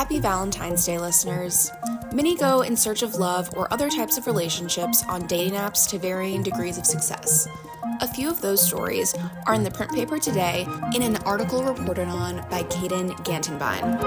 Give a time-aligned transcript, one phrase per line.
[0.00, 1.70] Happy Valentine's Day, listeners.
[2.10, 5.98] Many go in search of love or other types of relationships on dating apps to
[5.98, 7.46] varying degrees of success.
[8.00, 12.08] A few of those stories are in the print paper today in an article reported
[12.08, 14.00] on by Caden Gantenbein.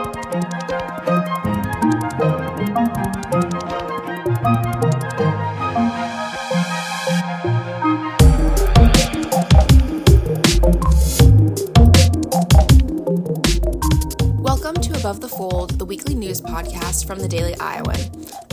[15.03, 17.99] Above the Fold, the weekly news podcast from the Daily Iowan.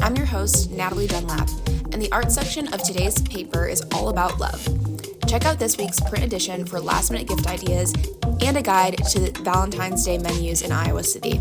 [0.03, 1.49] I'm your host, Natalie Dunlap,
[1.93, 4.61] and the art section of today's paper is all about love.
[5.29, 7.95] Check out this week's print edition for last minute gift ideas
[8.41, 11.39] and a guide to Valentine's Day menus in Iowa City.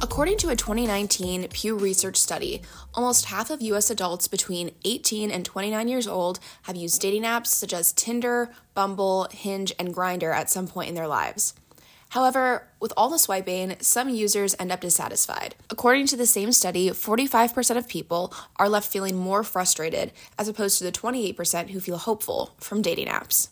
[0.00, 2.62] According to a 2019 Pew Research study,
[2.94, 7.48] almost half of US adults between 18 and 29 years old have used dating apps
[7.48, 11.54] such as Tinder, Bumble, Hinge, and Grindr at some point in their lives.
[12.14, 15.56] However, with all the swiping, some users end up dissatisfied.
[15.68, 20.78] According to the same study, 45% of people are left feeling more frustrated as opposed
[20.78, 23.48] to the 28% who feel hopeful from dating apps.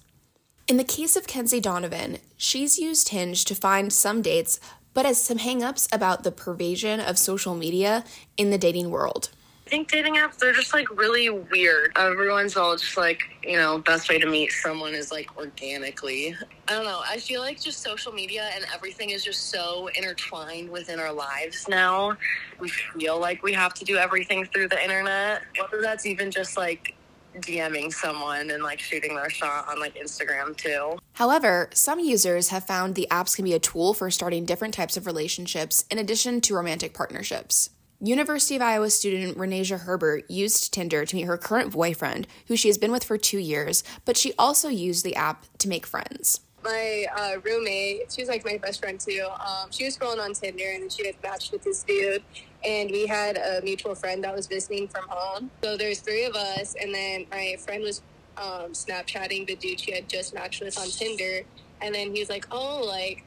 [0.68, 4.60] In the case of Kenzie Donovan, she's used Hinge to find some dates,
[4.94, 8.04] but has some hangups about the pervasion of social media
[8.36, 9.30] in the dating world.
[9.72, 11.92] Think dating apps they're just like really weird.
[11.96, 16.36] Everyone's all just like, you know, best way to meet someone is like organically.
[16.68, 17.00] I don't know.
[17.08, 21.68] I feel like just social media and everything is just so intertwined within our lives
[21.68, 22.18] now.
[22.60, 25.40] We feel like we have to do everything through the internet.
[25.58, 26.94] Whether that's even just like
[27.38, 30.98] DMing someone and like shooting their shot on like Instagram too.
[31.14, 34.98] However, some users have found the apps can be a tool for starting different types
[34.98, 37.70] of relationships in addition to romantic partnerships.
[38.04, 42.66] University of Iowa student Renasia Herbert used Tinder to meet her current boyfriend, who she
[42.66, 46.40] has been with for two years, but she also used the app to make friends.
[46.64, 49.28] My uh, roommate, she was like my best friend too.
[49.38, 52.24] Um, she was scrolling on Tinder and she had matched with this dude,
[52.64, 55.48] and we had a mutual friend that was visiting from home.
[55.62, 58.02] So there's three of us, and then my friend was
[58.36, 61.42] um, Snapchatting the dude she had just matched with on Tinder,
[61.80, 63.22] and then he was like, "Oh, like."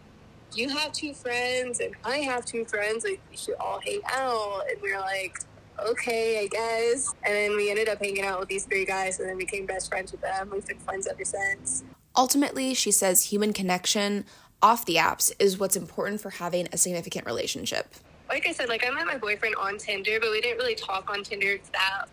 [0.58, 4.64] You have two friends and I have two friends, like we should all hang out.
[4.70, 5.38] And we are like,
[5.80, 7.14] okay, I guess.
[7.24, 9.90] And then we ended up hanging out with these three guys and then became best
[9.90, 10.50] friends with them.
[10.52, 11.84] We've been friends ever since.
[12.16, 14.26] Ultimately, she says human connection
[14.62, 17.94] off the apps is what's important for having a significant relationship.
[18.30, 21.10] Like I said, like I met my boyfriend on Tinder, but we didn't really talk
[21.10, 22.06] on Tinder that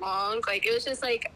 [0.00, 0.40] long.
[0.46, 1.32] Like it was just like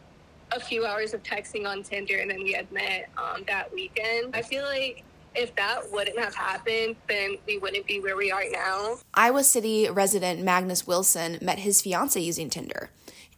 [0.53, 4.34] a few hours of texting on Tinder and then we had met um, that weekend.
[4.34, 8.44] I feel like if that wouldn't have happened, then we wouldn't be where we are
[8.50, 8.98] now.
[9.15, 12.91] Iowa City resident Magnus Wilson met his fiance using Tinder.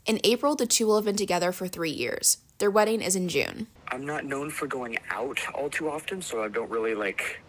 [0.06, 2.38] In April, the two will have been together for three years.
[2.58, 3.66] Their wedding is in June.
[3.88, 7.40] I'm not known for going out all too often, so I don't really like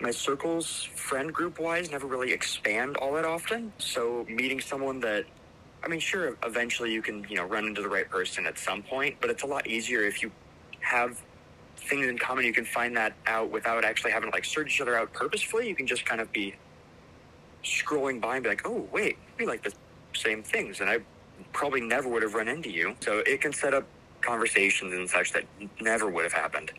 [0.00, 3.72] my circles, friend group wise, never really expand all that often.
[3.78, 5.24] So meeting someone that
[5.84, 8.82] I mean, sure, eventually you can, you know, run into the right person at some
[8.82, 10.32] point, but it's a lot easier if you
[10.80, 11.22] have
[11.76, 12.44] things in common.
[12.44, 15.68] You can find that out without actually having to like search each other out purposefully.
[15.68, 16.54] You can just kind of be
[17.62, 19.72] scrolling by and be like, oh, wait, we like the
[20.14, 20.80] same things.
[20.80, 20.98] And I
[21.52, 22.94] probably never would have run into you.
[23.00, 23.84] So it can set up
[24.20, 25.44] conversations and such that
[25.80, 26.72] never would have happened.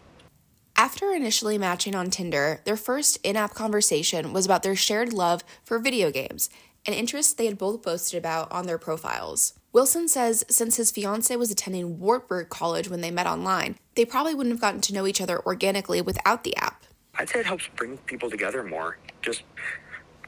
[0.77, 5.41] After initially matching on Tinder, their first in app conversation was about their shared love
[5.63, 6.49] for video games,
[6.85, 9.53] an interest they had both boasted about on their profiles.
[9.75, 14.33] Wilson says since his fiance was attending Wartburg College when they met online, they probably
[14.33, 16.85] wouldn't have gotten to know each other organically without the app.
[17.15, 18.97] I'd say it helps bring people together more.
[19.21, 19.43] Just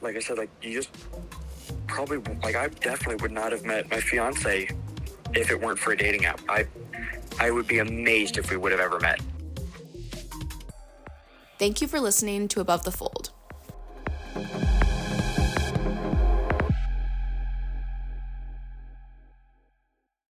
[0.02, 0.90] like I said, like you just
[1.88, 4.70] probably like I definitely would not have met my fiance
[5.34, 6.42] if it weren't for a dating app.
[6.50, 6.68] I
[7.40, 9.22] I would be amazed if we would have ever met.
[11.58, 13.32] Thank you for listening to Above the Fold.